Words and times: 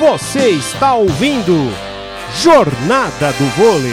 Você 0.00 0.48
está 0.52 0.94
ouvindo 0.94 1.52
Jornada 2.42 3.32
do 3.34 3.44
Vôlei. 3.54 3.92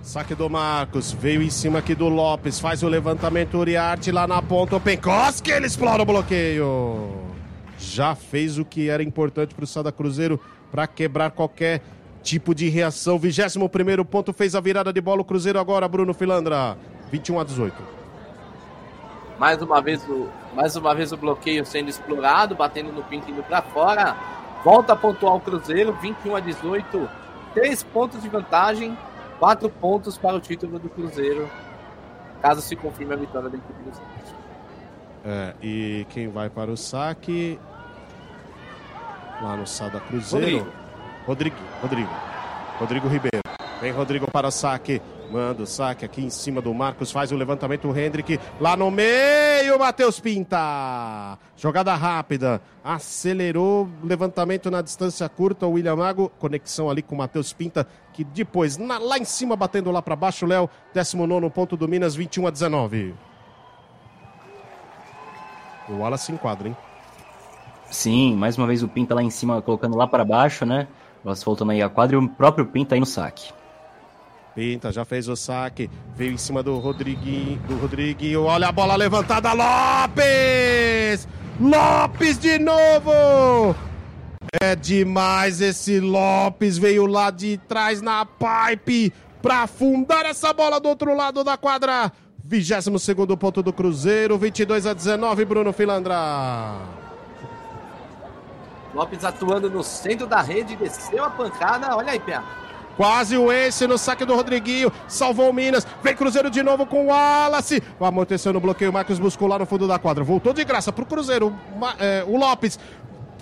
Saque 0.00 0.34
do 0.34 0.48
Marcos, 0.48 1.12
veio 1.12 1.42
em 1.42 1.50
cima 1.50 1.80
aqui 1.80 1.94
do 1.94 2.08
Lopes, 2.08 2.58
faz 2.58 2.82
o 2.82 2.88
levantamento 2.88 3.58
Uriarte 3.58 4.10
lá 4.10 4.26
na 4.26 4.40
ponta, 4.40 4.76
o 4.76 4.80
Penkoski, 4.80 5.50
ele 5.50 5.66
explora 5.66 6.02
o 6.02 6.06
bloqueio. 6.06 7.10
Já 7.78 8.14
fez 8.14 8.58
o 8.58 8.64
que 8.64 8.88
era 8.88 9.02
importante 9.02 9.54
para 9.54 9.64
o 9.64 9.66
Sada 9.66 9.92
Cruzeiro 9.92 10.40
para 10.70 10.86
quebrar 10.86 11.32
qualquer 11.32 11.82
tipo 12.22 12.54
de 12.54 12.70
reação. 12.70 13.18
21 13.18 13.68
primeiro 13.68 14.02
ponto, 14.02 14.32
fez 14.32 14.54
a 14.54 14.60
virada 14.62 14.94
de 14.94 15.00
bola 15.02 15.20
o 15.20 15.26
Cruzeiro 15.26 15.60
agora, 15.60 15.86
Bruno 15.86 16.14
Filandra, 16.14 16.78
21 17.12 17.38
a 17.38 17.44
18. 17.44 17.97
Mais 19.38 19.62
uma 19.62 19.80
vez 19.80 20.06
o, 20.08 20.28
mais 20.54 20.74
uma 20.76 20.94
vez 20.94 21.12
o 21.12 21.16
bloqueio 21.16 21.64
sendo 21.64 21.88
explorado, 21.88 22.54
batendo 22.54 22.92
no 22.92 23.02
pinto 23.04 23.30
indo 23.30 23.42
para 23.42 23.62
fora. 23.62 24.16
Volta 24.64 24.92
a 24.92 24.96
pontuar 24.96 25.36
o 25.36 25.40
Cruzeiro, 25.40 25.92
21 26.00 26.36
a 26.36 26.40
18. 26.40 27.08
Três 27.54 27.82
pontos 27.82 28.20
de 28.20 28.28
vantagem 28.28 28.96
Quatro 29.38 29.68
pontos 29.68 30.18
para 30.18 30.34
o 30.34 30.40
título 30.40 30.80
do 30.80 30.88
Cruzeiro, 30.88 31.48
caso 32.42 32.60
se 32.60 32.74
confirme 32.74 33.14
a 33.14 33.16
vitória 33.16 33.48
da 33.48 33.56
equipe 33.56 33.82
do 33.84 33.94
Santos. 33.94 34.34
É, 35.24 35.54
e 35.62 36.06
quem 36.08 36.28
vai 36.28 36.50
para 36.50 36.70
o 36.70 36.76
saque? 36.76 37.58
Lá 39.40 39.56
no 39.56 39.64
Sada 39.64 40.00
Cruzeiro. 40.00 40.58
Rodrigo. 40.58 40.72
Rodrigo. 41.24 41.56
Rodrigo. 41.80 42.10
Rodrigo 42.80 43.08
Ribeiro. 43.08 43.42
Vem 43.80 43.92
Rodrigo 43.92 44.28
para 44.28 44.48
o 44.48 44.50
saque. 44.50 45.00
Manda 45.30 45.62
o 45.62 45.66
saque 45.66 46.06
aqui 46.06 46.22
em 46.22 46.30
cima 46.30 46.62
do 46.62 46.72
Marcos, 46.72 47.12
faz 47.12 47.30
o 47.30 47.36
levantamento, 47.36 47.86
o 47.86 47.98
Hendrick 47.98 48.40
lá 48.58 48.74
no 48.76 48.90
meio, 48.90 49.78
Matheus 49.78 50.18
Pinta. 50.18 51.38
Jogada 51.54 51.94
rápida, 51.94 52.62
acelerou, 52.82 53.88
levantamento 54.02 54.70
na 54.70 54.80
distância 54.80 55.28
curta, 55.28 55.66
o 55.66 55.72
William 55.72 55.96
Mago, 55.96 56.32
conexão 56.38 56.88
ali 56.88 57.02
com 57.02 57.14
o 57.14 57.18
Matheus 57.18 57.52
Pinta, 57.52 57.86
que 58.14 58.24
depois, 58.24 58.78
na, 58.78 58.96
lá 58.96 59.18
em 59.18 59.24
cima, 59.24 59.54
batendo 59.54 59.90
lá 59.90 60.00
para 60.00 60.16
baixo, 60.16 60.46
Léo, 60.46 60.70
19 60.94 61.50
ponto 61.50 61.76
do 61.76 61.86
Minas, 61.86 62.14
21 62.14 62.46
a 62.46 62.50
19. 62.50 63.14
O 65.90 65.98
Wallace 65.98 66.32
enquadra, 66.32 66.68
hein? 66.68 66.76
Sim, 67.90 68.34
mais 68.34 68.56
uma 68.56 68.66
vez 68.66 68.82
o 68.82 68.88
Pinta 68.88 69.14
lá 69.14 69.22
em 69.22 69.30
cima, 69.30 69.60
colocando 69.60 69.96
lá 69.96 70.06
para 70.06 70.24
baixo, 70.24 70.64
né? 70.64 70.88
Wallace 71.22 71.44
voltando 71.44 71.72
aí 71.72 71.82
a 71.82 71.88
quadra 71.90 72.16
e 72.16 72.18
o 72.18 72.28
próprio 72.28 72.64
Pinta 72.64 72.94
aí 72.94 73.00
no 73.00 73.06
saque. 73.06 73.57
Pinta 74.58 74.90
já 74.90 75.04
fez 75.04 75.28
o 75.28 75.36
saque, 75.36 75.88
veio 76.16 76.32
em 76.32 76.36
cima 76.36 76.64
do 76.64 76.76
Rodriguinho, 76.80 77.60
do 77.68 77.76
Rodriguinho, 77.76 78.42
olha 78.42 78.66
a 78.66 78.72
bola 78.72 78.96
levantada, 78.96 79.52
Lopes! 79.52 81.28
Lopes 81.60 82.40
de 82.40 82.58
novo! 82.58 83.72
É 84.60 84.74
demais 84.74 85.60
esse 85.60 86.00
Lopes, 86.00 86.76
veio 86.76 87.06
lá 87.06 87.30
de 87.30 87.56
trás 87.68 88.02
na 88.02 88.26
pipe 88.26 89.12
para 89.40 89.62
afundar 89.62 90.26
essa 90.26 90.52
bola 90.52 90.80
do 90.80 90.88
outro 90.88 91.14
lado 91.14 91.44
da 91.44 91.56
quadra. 91.56 92.10
22 92.44 93.00
segundo 93.00 93.36
ponto 93.36 93.62
do 93.62 93.72
Cruzeiro, 93.72 94.36
22 94.36 94.86
a 94.86 94.92
19, 94.92 95.44
Bruno 95.44 95.72
Filandra. 95.72 96.78
Lopes 98.92 99.24
atuando 99.24 99.70
no 99.70 99.84
centro 99.84 100.26
da 100.26 100.42
rede, 100.42 100.74
desceu 100.74 101.24
a 101.24 101.30
pancada, 101.30 101.94
olha 101.94 102.10
aí, 102.10 102.18
Pé. 102.18 102.42
Quase 102.98 103.38
o 103.38 103.52
Ace 103.52 103.86
no 103.86 103.96
saque 103.96 104.24
do 104.24 104.34
Rodriguinho. 104.34 104.92
Salvou 105.06 105.50
o 105.50 105.52
Minas. 105.52 105.86
Vem 106.02 106.16
Cruzeiro 106.16 106.50
de 106.50 106.64
novo 106.64 106.84
com 106.84 107.04
o 107.04 107.06
Wallace. 107.06 107.80
Amorteceu 108.00 108.52
no 108.52 108.58
bloqueio. 108.58 108.92
Marcos 108.92 109.20
buscou 109.20 109.46
lá 109.46 109.56
no 109.56 109.64
fundo 109.64 109.86
da 109.86 110.00
quadra. 110.00 110.24
Voltou 110.24 110.52
de 110.52 110.64
graça 110.64 110.92
pro 110.92 111.06
Cruzeiro. 111.06 111.56
É, 112.00 112.24
o 112.26 112.36
Lopes. 112.36 112.76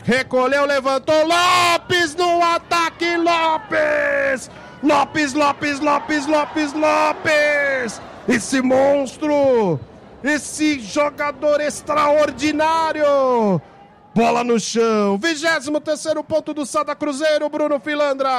Recolheu, 0.05 0.67
levantou. 0.67 1.27
Lopes 1.27 2.15
no 2.15 2.43
ataque. 2.43 3.17
Lopes! 3.17 4.51
Lopes, 4.83 5.33
Lopes, 5.33 5.81
Lopes, 5.81 6.27
Lopes, 6.27 6.73
Lopes! 6.75 8.03
Esse 8.29 8.61
monstro! 8.61 9.81
Esse 10.23 10.81
jogador 10.81 11.63
extraordinário! 11.63 13.61
Bola 14.17 14.43
no 14.43 14.59
chão. 14.59 15.19
23 15.19 15.69
ponto 16.27 16.55
do 16.55 16.65
Sada 16.65 16.97
Cruzeiro, 16.97 17.51
Bruno 17.51 17.79
Filandra. 17.79 18.31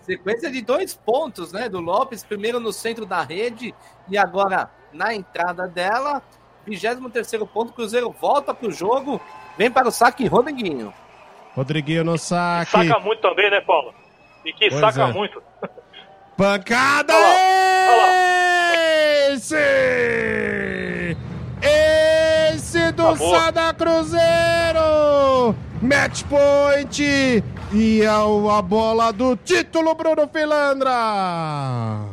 Sequência 0.00 0.50
de 0.50 0.60
dois 0.60 0.92
pontos, 0.92 1.52
né? 1.52 1.68
Do 1.68 1.78
Lopes, 1.80 2.24
primeiro 2.24 2.58
no 2.58 2.72
centro 2.72 3.06
da 3.06 3.22
rede 3.22 3.72
e 4.08 4.18
agora 4.18 4.68
na 4.92 5.14
entrada 5.14 5.68
dela. 5.68 6.20
23 6.66 7.44
ponto, 7.44 7.72
Cruzeiro 7.72 8.10
volta 8.10 8.52
pro 8.52 8.72
jogo. 8.72 9.20
Vem 9.56 9.70
para 9.70 9.86
o 9.86 9.92
saque, 9.92 10.26
Rodriguinho. 10.26 10.92
Rodriguinho 11.54 12.02
no 12.02 12.18
saque. 12.18 12.72
Saca 12.72 12.98
muito 12.98 13.20
também, 13.20 13.52
né, 13.52 13.60
Paulo? 13.60 13.94
E 14.44 14.52
que 14.52 14.68
pois 14.68 14.80
saca 14.80 15.10
é. 15.10 15.12
muito. 15.12 15.40
Pancada! 16.36 17.14
Olha 17.14 17.24
lá. 17.24 17.34
Olha 17.88 17.96
lá. 17.96 19.32
Esse! 19.32 20.61
Sada 23.16 23.72
Cruzeiro! 23.74 25.54
Match 25.80 26.22
point! 26.24 27.42
E 27.72 28.06
a, 28.06 28.18
a 28.58 28.62
bola 28.62 29.12
do 29.12 29.36
título, 29.36 29.94
Bruno 29.94 30.28
Filandra! 30.28 32.04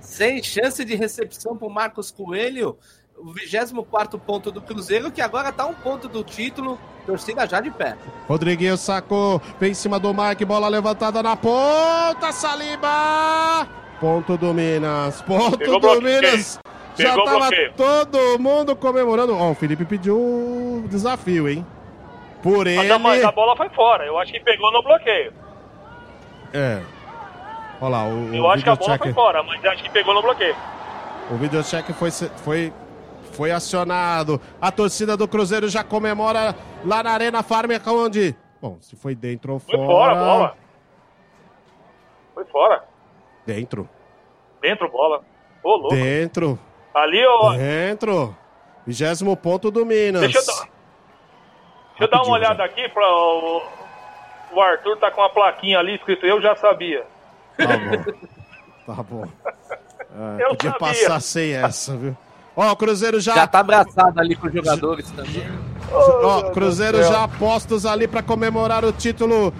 Sem 0.00 0.42
chance 0.42 0.84
de 0.84 0.94
recepção 0.94 1.56
para 1.56 1.66
o 1.66 1.70
Marcos 1.70 2.10
Coelho. 2.10 2.76
O 3.16 3.32
24 3.32 4.18
ponto 4.18 4.50
do 4.50 4.60
Cruzeiro, 4.60 5.10
que 5.10 5.20
agora 5.20 5.48
está 5.48 5.66
um 5.66 5.74
ponto 5.74 6.08
do 6.08 6.22
título. 6.22 6.78
Torcida 7.06 7.46
já 7.46 7.60
de 7.60 7.70
pé. 7.70 7.96
Rodriguinho 8.28 8.76
sacou, 8.76 9.40
vem 9.60 9.72
em 9.72 9.74
cima 9.74 9.98
do 9.98 10.12
Mike, 10.14 10.44
bola 10.44 10.68
levantada 10.68 11.22
na 11.22 11.36
ponta, 11.36 12.32
Saliba! 12.32 13.68
Ponto 14.00 14.36
do 14.36 14.52
Minas, 14.52 15.22
ponto 15.22 15.58
Pegou 15.58 15.80
do 15.80 16.02
Minas. 16.02 16.58
Já 16.96 17.10
Pegou 17.10 17.24
tava 17.24 17.50
todo 17.76 18.38
mundo 18.38 18.76
comemorando. 18.76 19.36
Ó, 19.36 19.50
o 19.50 19.54
Felipe 19.54 19.84
pediu 19.84 20.16
o 20.16 20.84
desafio, 20.88 21.48
hein? 21.48 21.66
Por 22.42 22.66
ele. 22.66 22.98
Mas 22.98 23.24
a, 23.24 23.32
bola 23.32 23.56
foi 23.56 23.68
fora. 23.70 24.04
Eu 24.04 24.18
acho 24.18 24.32
que 24.32 24.40
pegou 24.40 24.70
no 24.70 24.82
bloqueio. 24.82 25.32
É. 26.52 26.80
Olha 27.80 27.90
lá, 27.90 28.04
o. 28.06 28.34
Eu 28.34 28.44
o 28.44 28.50
acho 28.50 28.62
que 28.62 28.70
a 28.70 28.76
bola 28.76 28.98
foi 28.98 29.12
fora, 29.12 29.42
mas 29.42 29.64
acho 29.64 29.82
que 29.82 29.90
pegou 29.90 30.14
no 30.14 30.22
bloqueio. 30.22 30.54
O 31.30 31.36
videocheck 31.36 31.92
foi, 31.94 32.10
foi, 32.10 32.72
foi 33.32 33.50
acionado. 33.50 34.40
A 34.60 34.70
torcida 34.70 35.16
do 35.16 35.26
Cruzeiro 35.26 35.68
já 35.68 35.82
comemora 35.82 36.54
lá 36.84 37.02
na 37.02 37.10
Arena 37.10 37.42
Farm, 37.42 37.70
onde. 37.88 38.36
Bom, 38.60 38.78
se 38.80 38.94
foi 38.94 39.14
dentro 39.14 39.54
ou 39.54 39.58
fora. 39.58 39.78
Foi 39.78 39.86
fora, 39.86 40.14
bola. 40.14 40.56
Foi 42.34 42.44
fora. 42.44 42.84
Dentro. 43.46 43.88
Dentro, 44.60 44.88
bola. 44.90 45.22
Ô, 45.62 45.76
louco. 45.76 45.94
Dentro. 45.94 46.58
Ali, 46.94 47.26
ó. 47.26 47.54
Dentro. 47.54 48.36
Vigésimo 48.86 49.36
ponto 49.36 49.70
do 49.70 49.84
Minas. 49.84 50.22
Deixa 50.22 50.38
eu, 50.38 50.46
dar, 50.46 50.68
deixa 51.90 52.04
eu 52.04 52.08
dar 52.08 52.22
uma 52.22 52.34
olhada 52.34 52.58
já. 52.58 52.64
aqui 52.64 52.88
para 52.90 53.06
o, 53.06 53.62
o 54.52 54.60
Arthur 54.60 54.96
tá 54.98 55.10
com 55.10 55.22
a 55.22 55.30
plaquinha 55.30 55.78
ali 55.78 55.94
escrito 55.96 56.26
Eu 56.26 56.40
já 56.40 56.54
sabia. 56.54 57.04
Tá 57.56 57.66
bom. 57.66 58.94
Tá 58.94 59.02
bom. 59.02 59.28
É, 60.16 60.44
podia 60.46 60.70
sabia. 60.70 60.78
passar 60.78 61.20
sem 61.20 61.54
essa, 61.54 61.96
viu? 61.96 62.16
Ó, 62.56 62.70
o 62.70 62.76
Cruzeiro 62.76 63.18
já. 63.18 63.34
Já 63.34 63.46
tá 63.48 63.58
abraçado 63.58 64.20
ali 64.20 64.36
com 64.36 64.46
os 64.46 64.52
jogadores 64.52 65.10
também. 65.10 65.42
Ó, 65.90 66.50
Cruzeiro 66.52 67.02
já 67.02 67.26
postos 67.26 67.84
ali 67.84 68.06
para 68.06 68.22
comemorar 68.22 68.84
o 68.84 68.92
título 68.92 69.52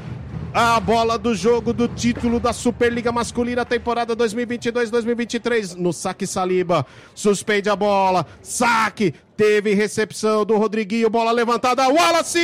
a 0.55 0.79
bola 0.79 1.19
do 1.19 1.35
jogo 1.35 1.73
do 1.73 1.89
título 1.89 2.39
da 2.39 2.53
Superliga 2.53 3.11
Masculina 3.11 3.65
temporada 3.65 4.15
2022-2023 4.15 5.75
no 5.75 5.93
saque 5.93 6.29
Saliba. 6.29 6.87
Suspende 7.13 7.69
a 7.69 7.75
bola. 7.75 8.25
Saque. 8.41 9.13
Teve 9.37 9.75
recepção 9.75 10.45
do 10.45 10.57
Rodriguinho. 10.57 11.11
Bola 11.11 11.33
levantada. 11.33 11.89
Wallace! 11.89 12.39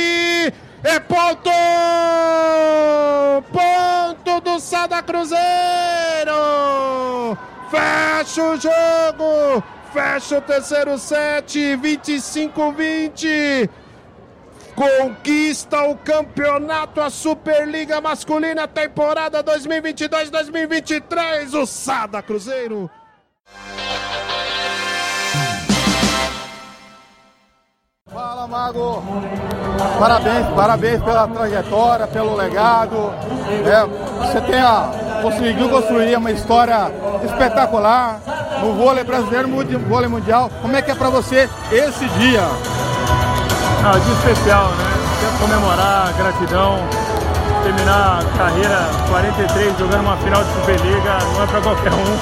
É 0.83 0.99
ponto! 0.99 1.49
Ponto 3.53 4.41
do 4.41 4.59
Sada 4.59 5.01
Cruzeiro! 5.01 5.39
Fecha 7.69 8.43
o 8.43 8.57
jogo! 8.57 9.63
Fecha 9.93 10.37
o 10.37 10.41
terceiro 10.41 10.97
set. 10.97 11.57
25-20 11.77 13.69
conquista 14.81 15.83
o 15.83 15.95
campeonato, 15.95 16.99
a 17.01 17.11
Superliga 17.11 18.01
Masculina, 18.01 18.67
temporada 18.67 19.43
2022-2023, 19.43 21.53
o 21.53 21.67
Sada 21.67 22.19
Cruzeiro. 22.23 22.89
Fala, 28.11 28.47
Mago. 28.47 29.03
Parabéns, 29.99 30.47
parabéns 30.47 31.03
pela 31.03 31.27
trajetória, 31.27 32.07
pelo 32.07 32.35
legado. 32.35 33.13
É, 33.63 33.85
você 34.25 34.41
tem 34.41 34.59
a, 34.59 34.89
conseguiu 35.21 35.69
construir 35.69 36.15
uma 36.15 36.31
história 36.31 36.91
espetacular. 37.23 38.19
no 38.63 38.73
vôlei 38.73 39.03
brasileiro, 39.03 39.47
no 39.47 39.79
vôlei 39.87 40.09
mundial. 40.09 40.49
Como 40.61 40.75
é 40.75 40.81
que 40.81 40.89
é 40.89 40.95
para 40.95 41.09
você 41.09 41.47
esse 41.71 42.07
dia? 42.09 42.80
Ah, 43.83 43.97
dia 43.97 44.13
especial, 44.13 44.69
né? 44.69 44.93
Quero 45.19 45.37
comemorar, 45.39 46.13
gratidão, 46.15 46.79
terminar 47.63 48.19
a 48.19 48.37
carreira 48.37 48.89
43 49.09 49.77
jogando 49.79 50.01
uma 50.01 50.17
final 50.17 50.43
de 50.43 50.53
Superliga, 50.53 51.17
não 51.33 51.43
é 51.43 51.47
para 51.47 51.61
qualquer 51.61 51.91
um. 51.91 52.17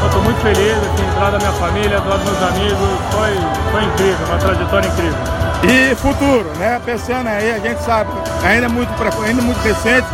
Eu 0.00 0.06
estou 0.06 0.22
muito 0.22 0.40
feliz, 0.40 0.76
assim, 0.76 1.10
do 1.14 1.20
lado 1.20 1.32
da 1.32 1.38
minha 1.38 1.52
família, 1.52 2.00
do 2.00 2.08
lado 2.08 2.24
dos 2.24 2.32
meus 2.32 2.50
amigos, 2.50 2.88
foi, 3.12 3.70
foi 3.70 3.84
incrível, 3.84 4.26
uma 4.26 4.38
trajetória 4.38 4.88
incrível. 4.88 5.18
E 5.62 5.94
futuro, 5.94 6.50
né? 6.58 6.80
Pensando 6.84 7.28
aí, 7.28 7.52
a 7.52 7.58
gente 7.60 7.80
sabe, 7.84 8.10
ainda 8.44 8.66
é 8.66 8.68
muito, 8.68 8.90
ainda 9.24 9.40
é 9.40 9.44
muito 9.44 9.60
recente, 9.62 10.08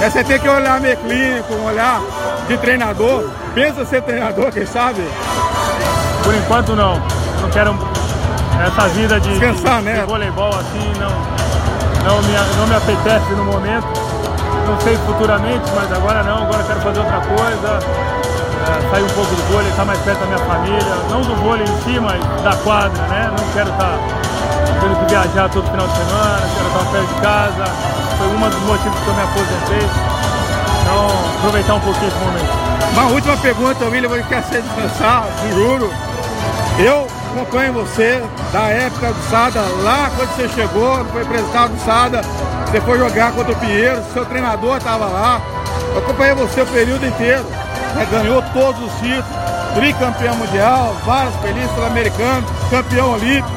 é, 0.00 0.08
você 0.08 0.22
tem 0.22 0.38
que 0.38 0.48
olhar 0.48 0.80
meio 0.80 0.96
clínico, 0.98 1.54
um 1.54 1.64
olhar 1.64 2.00
de 2.46 2.56
treinador. 2.58 3.28
Pensa 3.52 3.84
ser 3.84 4.02
treinador, 4.02 4.52
quem 4.52 4.64
sabe? 4.64 5.02
Por 6.22 6.32
enquanto 6.36 6.76
não. 6.76 7.02
Não 7.40 7.50
quero 7.50 7.76
essa 8.66 8.88
vida 8.88 9.20
de, 9.20 9.30
Descansar, 9.30 9.78
de, 9.78 9.84
né? 9.84 10.00
de 10.00 10.06
voleibol 10.06 10.48
assim, 10.48 10.92
não, 10.98 11.10
não, 12.04 12.22
me, 12.22 12.32
não 12.56 12.66
me 12.66 12.74
apetece 12.74 13.30
no 13.32 13.44
momento. 13.44 13.86
Não 14.66 14.78
sei 14.80 14.96
futuramente, 14.98 15.64
mas 15.74 15.90
agora 15.92 16.22
não, 16.22 16.42
agora 16.42 16.62
quero 16.64 16.80
fazer 16.80 16.98
outra 16.98 17.20
coisa. 17.20 17.78
É, 18.68 18.90
sair 18.90 19.02
um 19.02 19.08
pouco 19.08 19.34
do 19.34 19.42
vôlei, 19.50 19.70
estar 19.70 19.84
mais 19.84 19.98
perto 20.00 20.20
da 20.20 20.26
minha 20.26 20.38
família. 20.40 20.94
Não 21.10 21.22
do 21.22 21.34
vôlei 21.36 21.64
em 21.64 21.82
si, 21.82 21.98
mas 22.00 22.22
da 22.42 22.54
quadra, 22.62 23.02
né? 23.06 23.30
Não 23.30 23.52
quero 23.52 23.70
estar 23.70 23.98
tendo 24.80 24.96
que 25.00 25.04
viajar 25.06 25.48
todo 25.48 25.70
final 25.70 25.86
de 25.86 25.96
semana, 25.96 26.40
quero 26.54 26.68
estar 26.68 26.92
perto 26.92 27.14
de 27.14 27.20
casa. 27.20 27.64
Foi 28.18 28.26
um 28.26 28.50
dos 28.50 28.60
motivos 28.60 29.00
que 29.00 29.08
eu 29.08 29.14
me 29.14 29.22
aposentei. 29.22 29.88
Então, 30.82 31.06
aproveitar 31.38 31.74
um 31.74 31.80
pouquinho 31.80 32.08
esse 32.08 32.18
momento. 32.18 32.68
Uma 32.92 33.06
última 33.12 33.36
pergunta, 33.36 33.84
William, 33.86 34.08
você 34.08 34.22
quer 34.24 34.42
ser 34.42 34.62
descansar, 34.62 35.24
juro. 35.54 35.90
Eu 36.78 37.06
acompanho 37.38 37.72
você 37.72 38.20
da 38.52 38.68
época 38.68 39.12
do 39.12 39.30
Sada, 39.30 39.60
lá 39.82 40.10
quando 40.16 40.28
você 40.34 40.48
chegou, 40.48 41.04
foi 41.06 41.22
apresentado 41.22 41.72
do 41.72 41.84
Sada, 41.84 42.20
você 42.66 42.80
foi 42.80 42.98
jogar 42.98 43.32
contra 43.32 43.52
o 43.52 43.56
Pinheiro, 43.56 44.02
seu 44.12 44.24
treinador 44.24 44.78
estava 44.78 45.06
lá. 45.06 45.40
Eu 45.92 45.98
acompanhei 45.98 46.34
você 46.34 46.62
o 46.62 46.66
período 46.66 47.06
inteiro, 47.06 47.44
né? 47.94 48.06
ganhou 48.10 48.42
todos 48.52 48.82
os 48.82 48.92
títulos, 48.98 49.24
tricampeão 49.74 50.34
mundial, 50.36 50.96
várias 51.06 51.34
pelistas 51.36 51.74
sul-americanos, 51.74 52.50
campeão 52.70 53.12
olímpico. 53.12 53.48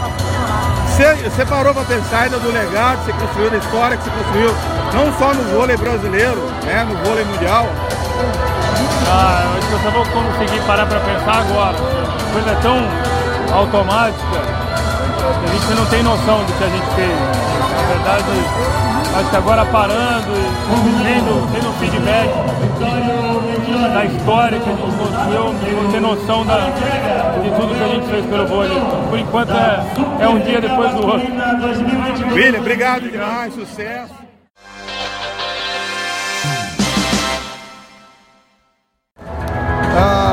Você, 0.88 1.16
você 1.16 1.45
parou 1.45 1.74
para 1.74 1.83
pensar 1.83 2.22
ainda 2.22 2.38
do 2.38 2.51
legado 2.51 3.00
que 3.00 3.06
você 3.06 3.13
construiu, 3.13 3.50
da 3.50 3.57
história 3.57 3.98
que 3.98 4.04
você 4.04 4.12
construiu, 4.12 4.56
não 4.94 5.18
só 5.18 5.33
no 5.33 5.44
vôlei 5.57 5.78
brasileiro, 5.78 6.39
né, 6.66 6.83
no 6.88 6.95
vôlei 7.04 7.25
mundial. 7.25 7.66
Ah, 9.07 9.57
eu 9.72 9.80
só 9.80 9.89
vou 9.89 10.06
conseguir 10.06 10.62
parar 10.68 10.86
para 10.86 11.00
pensar 11.00 11.39
agora. 11.39 11.75
Coisa 12.31 12.56
tão 12.62 13.20
automática 13.53 14.62
a 15.44 15.48
gente 15.48 15.80
não 15.80 15.86
tem 15.88 16.03
noção 16.03 16.39
do 16.44 16.53
que 16.53 16.63
a 16.63 16.68
gente 16.68 16.95
fez. 16.95 17.12
Na 17.12 17.94
verdade, 17.94 18.24
acho 19.15 19.30
que 19.30 19.36
agora 19.36 19.65
parando 19.65 20.31
e 20.31 21.03
tendo, 21.03 21.51
tendo 21.51 21.80
feedback 21.80 22.30
da 23.94 24.06
história 24.06 24.59
que 24.59 24.69
a 24.69 24.74
gente 24.74 24.98
construiu, 24.98 25.44
vou 25.81 25.92
ter 25.92 26.00
noção 26.00 26.45
da, 26.45 26.59
de 26.59 27.50
tudo 27.51 27.75
que 27.75 27.83
a 27.83 27.88
gente 27.88 28.07
fez 28.07 28.25
pelo 28.25 28.48
vôlei. 28.48 28.81
Por 29.09 29.19
enquanto 29.19 29.51
é, 29.51 30.24
é 30.24 30.30
um 30.30 30.39
dia 30.39 30.62
depois 30.62 30.94
do 30.94 31.07
outro. 31.07 31.27
William, 32.33 32.59
obrigado 32.59 33.09
demais, 33.09 33.54
sucesso. 33.54 34.31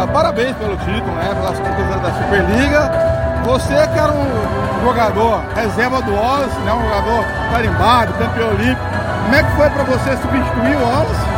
Parabéns 0.06 0.56
pelo 0.56 0.76
título, 0.76 1.14
né? 1.16 1.34
Pelas 1.34 1.58
conquistas 1.58 2.00
da 2.00 2.12
Superliga. 2.12 2.90
Você 3.44 3.74
que 3.88 3.98
era 3.98 4.12
um 4.12 4.84
jogador 4.84 5.42
reserva 5.56 6.02
do 6.02 6.14
Wallace, 6.14 6.58
né? 6.60 6.72
Um 6.72 6.82
jogador 6.82 7.24
carimbado, 7.50 8.12
campeão 8.14 8.48
olímpico. 8.50 8.80
Como 9.24 9.34
é 9.34 9.42
que 9.42 9.50
foi 9.56 9.70
para 9.70 9.82
você 9.84 10.16
substituir 10.16 10.76
o 10.76 10.82
Wallace? 10.82 11.28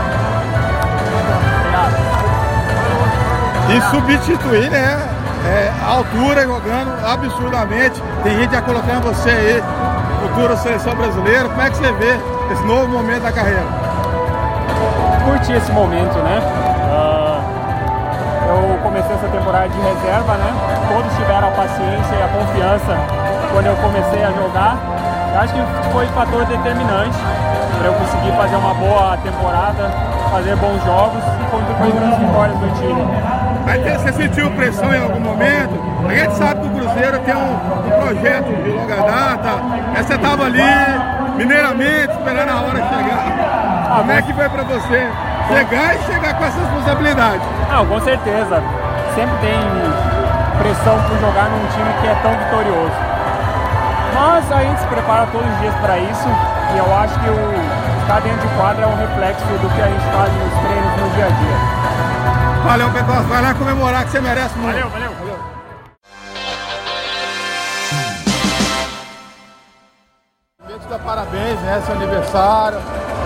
E 3.70 3.80
substituir, 3.90 4.70
né? 4.70 5.08
É, 5.46 5.72
a 5.82 5.92
altura 5.92 6.42
jogando 6.42 7.06
absurdamente. 7.06 8.02
Tem 8.22 8.38
gente 8.38 8.52
já 8.52 8.60
colocando 8.60 9.04
você 9.04 9.30
aí, 9.30 9.62
futura 10.20 10.56
seleção 10.56 10.94
brasileira. 10.94 11.48
Como 11.48 11.62
é 11.62 11.70
que 11.70 11.76
você 11.76 11.92
vê 11.92 12.18
esse 12.52 12.62
novo 12.64 12.88
momento 12.88 13.22
da 13.22 13.32
carreira? 13.32 13.64
Curti 15.24 15.52
esse 15.52 15.72
momento, 15.72 16.18
né? 16.18 16.69
Comecei 18.82 19.14
essa 19.14 19.28
temporada 19.28 19.68
de 19.68 19.78
reserva, 19.78 20.34
né? 20.34 20.52
Todos 20.88 21.12
tiveram 21.16 21.48
a 21.48 21.50
paciência 21.50 22.14
e 22.16 22.22
a 22.22 22.28
confiança 22.28 22.96
quando 23.52 23.66
eu 23.66 23.76
comecei 23.76 24.24
a 24.24 24.30
jogar. 24.32 24.76
Eu 25.34 25.40
acho 25.40 25.54
que 25.54 25.92
foi 25.92 26.06
um 26.06 26.12
fator 26.12 26.44
determinante 26.46 27.18
para 27.78 27.86
eu 27.86 27.94
conseguir 27.94 28.32
fazer 28.32 28.56
uma 28.56 28.74
boa 28.74 29.16
temporada, 29.18 29.90
fazer 30.32 30.56
bons 30.56 30.82
jogos 30.84 31.22
e 31.22 31.50
contribuir 31.50 31.92
para 31.92 32.08
as 32.08 32.18
vitórias 32.18 32.58
do 32.58 32.68
time. 32.80 33.08
Mas 33.64 34.02
você 34.02 34.12
sentiu 34.12 34.50
pressão 34.52 34.92
em 34.92 35.02
algum 35.02 35.20
momento? 35.20 35.80
A 36.08 36.14
gente 36.14 36.34
sabe 36.36 36.60
que 36.60 36.66
o 36.66 36.70
Cruzeiro 36.70 37.18
tem 37.20 37.34
um, 37.34 37.52
um 37.52 38.00
projeto 38.00 38.62
de 38.64 38.70
longa 38.70 38.96
data. 38.96 39.50
Você 39.96 40.14
estava 40.14 40.44
ali, 40.44 40.62
mineiramente, 41.36 42.12
esperando 42.12 42.50
a 42.50 42.60
hora 42.62 42.78
chegar. 42.78 43.26
Ah, 43.90 43.96
Como 43.98 44.12
é 44.12 44.22
que 44.22 44.32
foi 44.32 44.48
para 44.48 44.62
você 44.64 45.08
chegar 45.50 45.96
e 45.96 45.98
chegar 46.04 46.34
com 46.34 46.44
essa 46.44 46.60
responsabilidade? 46.60 47.42
Não, 47.70 47.86
com 47.86 48.00
certeza. 48.00 48.62
Sempre 49.14 49.36
tem 49.38 49.58
pressão 50.58 51.02
por 51.08 51.18
jogar 51.18 51.50
num 51.50 51.66
time 51.68 51.92
que 52.00 52.06
é 52.06 52.14
tão 52.22 52.32
vitorioso. 52.32 52.94
Mas 54.14 54.52
a 54.52 54.62
gente 54.62 54.80
se 54.80 54.86
prepara 54.86 55.26
todos 55.26 55.50
os 55.50 55.58
dias 55.60 55.74
para 55.76 55.98
isso 55.98 56.28
e 56.74 56.78
eu 56.78 56.96
acho 56.98 57.18
que 57.20 57.28
o 57.30 58.00
estar 58.02 58.20
dentro 58.20 58.46
de 58.46 58.54
quadra 58.56 58.84
é 58.84 58.86
um 58.86 58.96
reflexo 58.96 59.44
do 59.44 59.74
que 59.74 59.82
a 59.82 59.86
gente 59.86 60.04
faz 60.04 60.32
nos 60.32 60.52
treinos 60.60 61.00
no 61.00 61.10
dia 61.14 61.26
a 61.26 61.28
dia. 61.28 61.80
Valeu, 62.64 62.90
Pedro. 62.92 63.22
Vai 63.22 63.42
lá 63.42 63.54
comemorar 63.54 64.04
que 64.04 64.10
você 64.10 64.20
merece 64.20 64.58
muito. 64.58 64.74
Valeu, 64.74 64.90
valeu. 64.90 65.10
valeu. 65.18 65.50
Te 70.78 70.88
dar 70.88 70.98
parabéns, 71.00 71.60
né? 71.60 71.82
Seu 71.84 71.94
aniversário. 71.94 72.78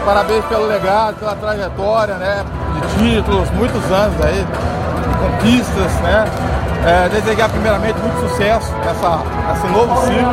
Parabéns 0.04 0.44
pelo 0.44 0.66
legado, 0.66 1.16
pela 1.16 1.34
trajetória, 1.34 2.14
né? 2.16 2.44
De 2.74 2.98
títulos, 2.98 3.50
muitos 3.52 3.90
anos 3.90 4.14
aí, 4.22 4.46
conquistas, 5.20 5.92
né? 6.00 6.24
É, 6.86 7.08
desejar 7.08 7.48
primeiramente 7.48 7.98
muito 7.98 8.28
sucesso 8.28 8.70
nessa, 8.84 9.18
nesse 9.48 9.66
novo 9.68 9.96
ciclo. 10.02 10.28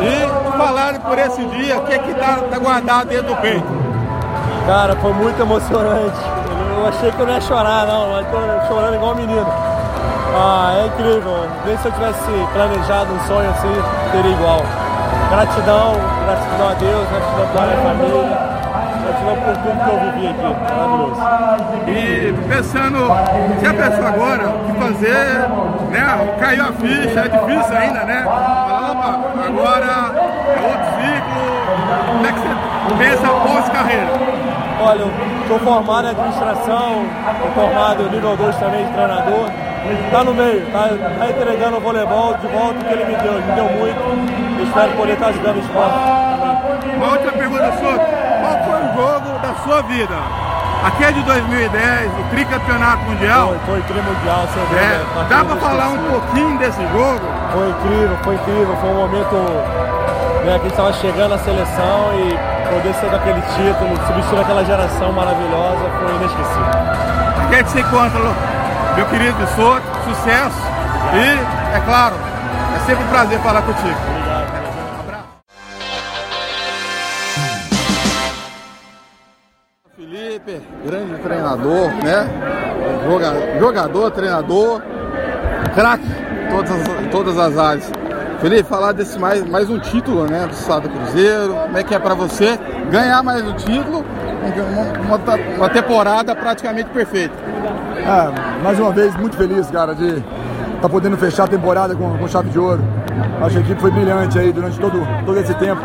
E 0.00 0.56
falarem 0.56 1.00
por 1.00 1.18
esse 1.18 1.44
dia, 1.44 1.78
o 1.78 1.82
que 1.82 1.92
é 1.92 1.98
que 1.98 2.14
tá, 2.14 2.38
tá 2.50 2.58
guardado 2.58 3.08
dentro 3.08 3.26
do 3.26 3.36
peito? 3.36 3.66
Cara, 4.66 4.96
foi 4.96 5.12
muito 5.12 5.40
emocionante. 5.40 6.16
Eu 6.78 6.88
achei 6.88 7.12
que 7.12 7.20
eu 7.20 7.26
não 7.26 7.34
ia 7.34 7.40
chorar, 7.42 7.86
não, 7.86 8.12
mas 8.12 8.26
tô 8.28 8.74
chorando 8.74 8.94
igual 8.94 9.12
um 9.12 9.16
menino. 9.16 9.46
Ah, 10.34 10.72
é 10.76 10.86
incrível. 10.86 11.46
Nem 11.66 11.76
se 11.76 11.86
eu 11.86 11.92
tivesse 11.92 12.48
planejado 12.54 13.12
um 13.12 13.20
sonho 13.26 13.50
assim, 13.50 13.74
teria 14.12 14.32
igual. 14.32 14.62
Gratidão, 15.30 15.94
gratidão 16.24 16.68
a 16.68 16.74
Deus, 16.74 17.08
gratidão 17.08 17.46
pela 17.52 17.66
minha 17.66 17.82
família, 17.82 18.51
gratidão 19.22 19.36
por 19.36 19.56
tudo 19.56 19.78
que 19.84 19.90
eu 19.90 19.98
vivi 20.00 20.26
aqui. 20.28 20.42
Maravilhoso. 20.72 21.20
E 21.88 22.34
pensando, 22.48 22.98
se 23.60 23.66
a 23.66 23.74
pessoa 23.74 24.08
agora 24.08 24.48
o 24.48 24.58
que 24.64 24.72
fazer, 24.80 25.48
né? 25.90 26.36
Caiu 26.40 26.64
a 26.64 26.72
ficha, 26.72 27.20
é 27.20 27.28
difícil 27.28 27.76
ainda, 27.76 28.04
né? 28.04 28.24
Agora 29.46 29.92
é 30.46 30.60
outro 30.66 30.88
ciclo. 30.98 31.42
Como 32.06 32.26
é 32.26 32.32
que 32.32 32.40
você 32.40 32.54
pensa 32.98 33.28
pós-carreira? 33.28 34.12
Olha, 34.84 35.00
eu 35.00 35.10
sou 35.46 35.58
formado 35.60 36.06
em 36.06 36.10
administração, 36.10 37.04
sou 37.40 37.50
formado 37.54 38.10
nível 38.10 38.36
2 38.36 38.56
também 38.56 38.84
de 38.84 38.92
treinador. 38.92 39.50
Tá 40.10 40.24
no 40.24 40.34
meio, 40.34 40.64
tá, 40.66 40.90
tá 41.18 41.28
entregando 41.28 41.76
o 41.76 41.80
voleibol 41.80 42.34
de 42.34 42.46
volta 42.46 42.78
o 42.78 42.84
que 42.84 42.92
ele 42.92 43.04
me 43.04 43.16
deu, 43.16 43.32
ele 43.32 43.46
me 43.46 43.52
deu 43.52 43.64
muito. 43.64 44.62
Espero 44.62 44.92
poder 44.92 45.12
estar 45.14 45.26
ajudando 45.26 45.56
o 45.56 45.60
esporte. 45.60 46.22
Uma 46.96 47.12
outra 47.12 47.32
pergunta 47.32 47.72
sua, 47.78 47.98
qual 47.98 48.64
foi 48.64 48.71
jogo 48.94 49.38
da 49.40 49.54
sua 49.64 49.82
vida? 49.82 50.14
Aqui 50.84 51.04
é 51.04 51.12
de 51.12 51.22
2010, 51.22 52.10
o 52.18 52.24
tricampeonato 52.30 53.04
mundial. 53.04 53.54
Foi, 53.66 53.80
foi 53.80 53.82
trimundial, 53.82 54.48
sem 54.52 54.62
dúvida. 54.62 54.80
É, 54.80 55.04
dá 55.28 55.44
pra 55.44 55.56
falar 55.56 55.88
um 55.90 55.98
pouquinho 56.10 56.58
desse 56.58 56.82
jogo? 56.88 57.20
Foi 57.52 57.68
incrível, 57.70 58.18
foi 58.24 58.34
incrível. 58.34 58.76
Foi 58.80 58.90
um 58.90 58.96
momento 58.96 59.36
né, 60.44 60.44
que 60.44 60.48
a 60.48 60.58
gente 60.58 60.70
estava 60.70 60.92
chegando 60.94 61.34
à 61.34 61.38
seleção 61.38 62.10
e 62.14 62.52
poder 62.74 62.94
ser 62.94 63.10
daquele 63.10 63.40
título, 63.42 63.96
substituir 64.06 64.40
aquela 64.40 64.64
geração 64.64 65.12
maravilhosa, 65.12 65.84
foi 66.00 66.14
inesquecível. 66.16 66.66
A 67.48 67.54
gente 67.54 67.70
se 67.70 67.80
encontra, 67.80 68.20
meu 68.96 69.06
querido 69.06 69.46
Soto, 69.54 69.82
sucesso 70.04 70.62
e, 71.14 71.76
é 71.76 71.80
claro, 71.84 72.14
é 72.74 72.78
sempre 72.86 73.04
um 73.04 73.08
prazer 73.08 73.38
falar 73.40 73.62
contigo. 73.62 73.96
Obrigado. 74.08 74.31
Treinador, 81.32 81.88
né? 82.04 82.28
Joga, 83.06 83.58
jogador, 83.58 84.10
treinador, 84.10 84.82
craque, 85.74 86.04
todas 86.50 86.70
as, 86.70 87.06
todas 87.10 87.38
as 87.38 87.58
áreas. 87.58 87.92
Felipe, 88.40 88.68
falar 88.68 88.92
desse 88.92 89.18
mais, 89.18 89.48
mais 89.48 89.70
um 89.70 89.78
título, 89.78 90.26
né? 90.26 90.46
Do 90.46 90.52
Estado 90.52 90.88
Cruzeiro, 90.88 91.54
como 91.54 91.78
é 91.78 91.82
que 91.82 91.94
é 91.94 91.98
para 91.98 92.14
você 92.14 92.58
ganhar 92.90 93.22
mais 93.22 93.42
um 93.42 93.52
título, 93.54 94.04
uma, 95.06 95.18
uma, 95.56 95.68
temporada 95.70 96.34
praticamente 96.34 96.90
perfeita. 96.90 97.34
É, 97.98 98.62
mais 98.62 98.78
uma 98.78 98.90
vez, 98.90 99.14
muito 99.16 99.36
feliz, 99.36 99.70
cara, 99.70 99.94
de 99.94 100.08
estar 100.08 100.24
tá 100.82 100.88
podendo 100.88 101.16
fechar 101.16 101.44
a 101.44 101.48
temporada 101.48 101.94
com, 101.94 102.18
com 102.18 102.28
chave 102.28 102.50
de 102.50 102.58
ouro. 102.58 102.82
Acho 103.40 103.50
que 103.50 103.58
a 103.58 103.60
equipe 103.60 103.80
foi 103.80 103.90
brilhante 103.90 104.38
aí 104.38 104.52
durante 104.52 104.78
todo, 104.78 105.00
todo 105.24 105.38
esse 105.38 105.54
tempo. 105.54 105.80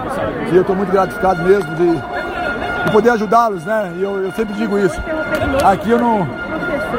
E 0.51 0.56
eu 0.56 0.62
estou 0.62 0.75
muito 0.75 0.92
gratificado 0.92 1.44
mesmo 1.44 1.75
de, 1.75 2.17
de 2.86 2.92
poder 2.92 3.10
ajudá-los, 3.12 3.66
né? 3.66 3.94
E 3.98 4.04
eu, 4.04 4.24
eu, 4.24 4.32
sempre 4.32 4.54
digo 4.54 4.78
isso. 4.78 5.00
Aqui 5.64 5.90
eu 5.90 6.00
não, 6.00 6.28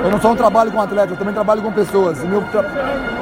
eu 0.02 0.10
não 0.10 0.20
só 0.20 0.34
trabalho 0.34 0.70
com 0.70 0.80
atletas, 0.80 1.10
eu 1.10 1.16
também 1.16 1.34
trabalho 1.34 1.62
com 1.62 1.72
pessoas. 1.72 2.22
E 2.22 2.26
meu, 2.26 2.42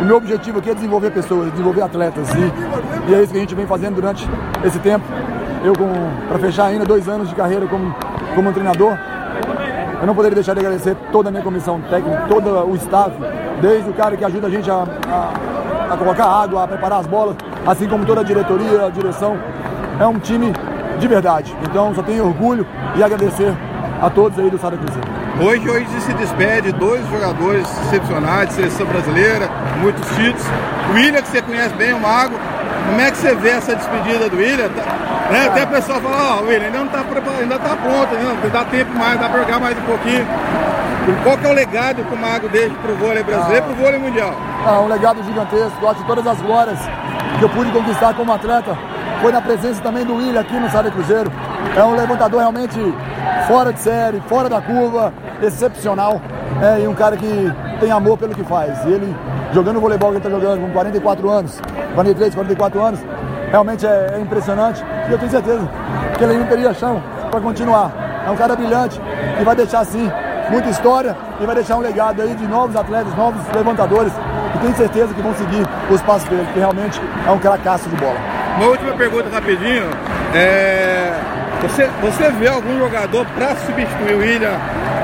o 0.01 0.05
meu 0.05 0.17
objetivo 0.17 0.59
aqui 0.59 0.71
é 0.71 0.75
desenvolver 0.75 1.11
pessoas, 1.11 1.51
desenvolver 1.51 1.83
atletas. 1.83 2.29
E, 2.35 3.11
e 3.11 3.15
é 3.15 3.23
isso 3.23 3.33
que 3.33 3.39
a 3.39 3.41
gente 3.41 3.55
vem 3.55 3.67
fazendo 3.67 3.97
durante 3.97 4.29
esse 4.65 4.79
tempo. 4.79 5.05
Eu, 5.65 5.73
para 6.29 6.39
fechar 6.39 6.67
ainda 6.67 6.85
dois 6.85 7.09
anos 7.09 7.29
de 7.29 7.35
carreira 7.35 7.67
como, 7.67 7.95
como 8.35 8.53
treinador, 8.53 8.97
eu 10.01 10.07
não 10.07 10.15
poderia 10.15 10.35
deixar 10.35 10.55
de 10.55 10.61
agradecer 10.61 10.97
toda 11.11 11.29
a 11.29 11.33
minha 11.33 11.43
comissão 11.43 11.81
técnica, 11.81 12.27
todo 12.29 12.51
o 12.69 12.77
staff, 12.77 13.13
desde 13.61 13.89
o 13.89 13.95
cara 13.95 14.17
que 14.17 14.25
ajuda 14.25 14.47
a 14.47 14.51
gente 14.51 14.71
a, 14.71 14.85
a, 15.09 15.95
a 15.95 15.97
colocar 15.97 16.27
água, 16.27 16.65
a 16.65 16.69
preparar 16.69 17.01
as 17.01 17.07
bolas, 17.07 17.37
assim 17.67 17.89
como 17.89 18.05
toda 18.05 18.21
a 18.21 18.25
diretoria, 18.25 18.87
a 18.87 18.91
direção. 18.91 19.37
É 19.99 20.07
um 20.07 20.19
time 20.19 20.53
de 20.99 21.09
verdade. 21.09 21.55
Então 21.63 21.95
só 21.95 22.03
tenho 22.03 22.27
orgulho 22.27 22.67
e 22.97 23.03
agradecer 23.03 23.55
a 24.01 24.11
todos 24.11 24.39
aí 24.39 24.51
do 24.51 24.59
Sada 24.59 24.77
Cruzeiro. 24.77 25.09
Hoje, 25.41 25.69
hoje 25.69 25.87
se 26.01 26.13
despede 26.15 26.73
dois 26.73 27.07
jogadores 27.11 27.67
excepcionais, 27.83 28.51
seleção 28.53 28.87
brasileira, 28.87 29.51
muitos 29.81 30.09
títulos. 30.17 30.47
O 30.91 30.95
William, 30.95 31.21
que 31.21 31.29
você 31.29 31.43
conhece 31.43 31.75
bem, 31.75 31.93
o 31.93 32.01
Mago. 32.01 32.35
Como 32.87 33.01
é 33.01 33.11
que 33.11 33.17
você 33.17 33.35
vê 33.35 33.51
essa 33.51 33.75
despedida 33.75 34.31
do 34.31 34.37
William? 34.37 34.69
Tá, 34.69 35.31
né? 35.31 35.47
Até 35.49 35.63
a 35.63 35.67
pessoa 35.67 36.01
fala, 36.01 36.37
ó, 36.37 36.41
oh, 36.41 36.47
William, 36.47 36.67
ainda 36.67 36.79
não 36.79 36.89
tá 36.89 37.05
ainda 37.41 37.59
tá 37.59 37.77
pronto, 37.77 38.15
ainda 38.15 38.49
dá 38.49 38.65
tempo 38.65 38.97
mais, 38.97 39.21
dá 39.21 39.29
pra 39.29 39.41
jogar 39.41 39.61
mais 39.61 39.77
um 39.77 39.83
pouquinho. 39.83 40.27
Qual 41.23 41.37
que 41.37 41.47
é 41.47 41.51
o 41.51 41.53
legado 41.53 42.03
que 42.03 42.15
o 42.15 42.19
Mago 42.19 42.49
deixa 42.49 42.75
pro 42.77 42.95
vôlei 42.97 43.23
brasileiro 43.23 43.67
e 43.67 43.75
pro 43.75 43.85
vôlei 43.85 43.99
mundial? 43.99 44.35
Ah, 44.67 44.81
um 44.81 44.89
legado 44.89 45.23
gigantesco, 45.23 45.87
acho 45.87 46.05
todas 46.05 46.27
as 46.27 46.41
glórias 46.41 46.79
que 47.39 47.45
eu 47.45 47.49
pude 47.51 47.71
conquistar 47.71 48.15
como 48.15 48.33
atleta 48.33 48.77
foi 49.21 49.33
na 49.33 49.41
presença 49.41 49.81
também 49.83 50.05
do 50.05 50.15
William 50.15 50.41
aqui 50.41 50.59
no 50.59 50.71
Sada 50.71 50.91
Cruzeiro. 50.91 51.31
É 51.77 51.83
um 51.83 51.95
levantador 51.95 52.41
realmente 52.41 52.79
fora 53.47 53.73
de 53.73 53.81
série, 53.81 54.21
fora 54.29 54.49
da 54.49 54.61
curva, 54.61 55.13
excepcional. 55.43 56.21
É, 56.63 56.81
e 56.81 56.89
um 56.89 56.95
cara 56.95 57.17
que 57.17 57.53
tem 57.81 57.91
amor 57.91 58.19
pelo 58.19 58.35
que 58.35 58.45
faz. 58.45 58.85
E 58.85 58.93
ele, 58.93 59.15
jogando 59.53 59.77
o 59.77 59.81
voleibol 59.81 60.11
que 60.11 60.17
ele 60.17 60.27
está 60.27 60.31
jogando 60.31 60.61
com 60.61 60.71
44 60.71 61.31
anos, 61.31 61.61
43, 61.95 62.35
44 62.35 62.83
anos, 62.83 63.01
realmente 63.51 63.87
é, 63.87 64.15
é 64.17 64.21
impressionante. 64.21 64.85
E 65.09 65.13
eu 65.13 65.19
tenho 65.19 65.31
certeza 65.31 65.69
que 66.17 66.25
ele 66.25 66.39
não 66.39 66.47
teria 66.47 66.73
chão 66.75 67.03
para 67.31 67.41
continuar. 67.41 67.93
É 68.27 68.31
um 68.31 68.37
cara 68.37 68.57
brilhante 68.57 69.01
que 69.39 69.45
vai 69.45 69.55
deixar, 69.55 69.85
sim, 69.85 70.11
muita 70.51 70.69
história 70.69 71.17
e 71.41 71.47
vai 71.47 71.55
deixar 71.55 71.77
um 71.77 71.81
legado 71.81 72.23
aí 72.23 72.35
de 72.35 72.47
novos 72.47 72.77
atletas, 72.77 73.15
novos 73.17 73.41
levantadores. 73.55 74.13
E 74.55 74.59
tenho 74.59 74.77
certeza 74.77 75.13
que 75.13 75.21
vão 75.21 75.35
seguir 75.35 75.67
os 75.91 76.01
passos 76.03 76.29
dele, 76.29 76.47
que 76.53 76.59
realmente 76.59 77.01
é 77.27 77.31
um 77.31 77.39
cracaço 77.39 77.89
de 77.89 77.97
bola. 77.97 78.36
Uma 78.57 78.67
última 78.67 78.93
pergunta 78.95 79.29
rapidinho. 79.29 79.85
É... 80.35 81.13
Você, 81.63 81.87
você 82.01 82.31
vê 82.33 82.49
algum 82.49 82.79
jogador 82.79 83.27
para 83.35 83.57
substituir 83.57 84.15
o 84.15 84.19
William 84.19 84.57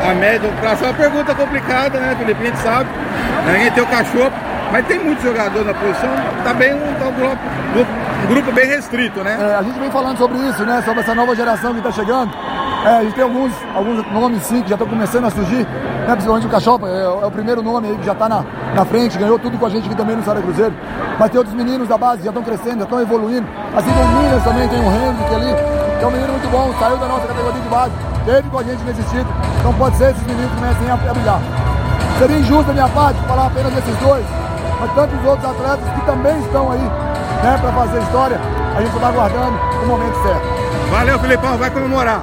a 0.09 0.15
médio 0.15 0.51
prazo? 0.61 0.85
É 0.85 0.89
uma 0.89 0.95
pergunta 0.95 1.35
complicada, 1.35 1.99
né, 1.99 2.15
Felipe? 2.19 2.43
A 2.43 2.47
gente 2.47 2.59
sabe. 2.59 2.91
Ninguém 3.47 3.71
tem 3.71 3.83
o 3.83 3.87
cachorro, 3.87 4.33
mas 4.71 4.87
tem 4.87 4.99
muitos 4.99 5.25
jogadores 5.25 5.67
na 5.67 5.75
posição. 5.75 6.11
Tá 6.45 6.55
bem 6.55 6.75
um, 6.75 6.95
tá 6.95 7.07
um, 7.07 7.13
grupo, 7.13 7.39
um 8.25 8.27
grupo 8.27 8.53
bem 8.53 8.67
restrito, 8.67 9.23
né? 9.23 9.37
É, 9.39 9.57
a 9.57 9.63
gente 9.63 9.79
vem 9.79 9.91
falando 9.91 10.17
sobre 10.19 10.39
isso, 10.39 10.65
né? 10.65 10.83
Sobre 10.83 11.01
essa 11.01 11.15
nova 11.15 11.35
geração 11.35 11.73
que 11.73 11.79
está 11.79 11.93
chegando. 11.93 12.33
É, 12.85 12.89
a 12.89 13.03
gente 13.03 13.15
tem 13.15 13.25
alguns, 13.25 13.53
alguns 13.75 14.13
nomes 14.13 14.43
sim 14.43 14.63
que 14.63 14.69
já 14.69 14.75
estão 14.75 14.89
começando 14.89 15.27
a 15.27 15.31
surgir, 15.31 15.67
né? 16.07 16.13
principalmente 16.13 16.47
o 16.47 16.51
Cachopa, 16.51 16.89
é, 16.89 17.03
é, 17.03 17.27
o 17.27 17.31
primeiro 17.31 17.63
nome 17.63 17.89
aí 17.89 17.97
que 17.97 18.07
já 18.07 18.13
está 18.13 18.29
na, 18.29 18.45
na 18.75 18.85
frente, 18.85 19.19
ganhou 19.19 19.39
tudo 19.39 19.59
com 19.59 19.67
a 19.67 19.69
gente 19.69 19.87
aqui 19.87 19.97
também 19.97 20.17
no 20.17 20.25
Sara 20.25 20.41
Cruzeiro. 20.41 20.75
Mas 21.19 21.31
tem 21.31 21.39
outros 21.39 21.57
meninos 21.57 21.89
da 21.89 21.97
base 21.97 22.19
que 22.19 22.25
já 22.25 22.31
estão 22.31 22.43
crescendo, 22.43 22.79
já 22.79 22.85
estão 22.85 23.01
evoluindo. 23.01 23.47
Assim 23.75 23.91
como 23.93 24.05
o 24.05 24.23
Minas 24.23 24.45
também, 24.45 24.69
tem 24.69 24.79
o 24.79 24.87
Hendrick 24.87 25.35
ali, 25.35 25.55
que 25.99 26.05
é 26.05 26.07
um 26.07 26.11
menino 26.11 26.33
muito 26.33 26.49
bom, 26.51 26.73
saiu 26.79 26.97
da 26.97 27.07
nossa 27.07 27.27
categoria 27.27 27.61
de 27.61 27.69
base, 27.69 27.93
teve 28.25 28.51
com 28.51 28.59
a 28.59 28.63
gente 28.63 28.83
nesse 28.85 29.03
título. 29.05 29.35
Então 29.61 29.73
pode 29.75 29.97
ser 29.97 30.11
esses 30.11 30.27
meninos 30.27 30.53
comecem 30.53 30.91
a, 30.91 30.95
a 30.95 31.15
brilhar. 31.15 31.41
Seria 32.19 32.39
injusto 32.39 32.65
da 32.65 32.73
minha 32.73 32.89
parte 32.89 33.19
falar 33.27 33.47
apenas 33.47 33.73
desses 33.73 33.97
dois, 33.99 34.25
mas 34.81 34.93
tantos 34.95 35.25
outros 35.25 35.51
atletas 35.51 35.89
que 35.95 36.01
também 36.07 36.39
estão 36.41 36.71
aí 36.71 36.81
né, 37.43 37.59
para 37.61 37.73
fazer 37.73 38.03
história, 38.03 38.41
a 38.77 38.81
gente 38.81 38.95
está 38.95 39.09
aguardando 39.09 39.59
o 39.83 39.87
momento 39.87 40.23
certo. 40.23 40.43
Valeu, 40.91 41.19
Filipão, 41.19 41.57
vai 41.57 41.71
comemorar. 41.71 42.23